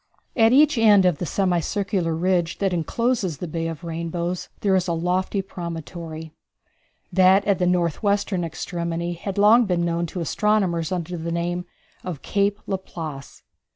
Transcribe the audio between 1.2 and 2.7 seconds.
semi circular ridge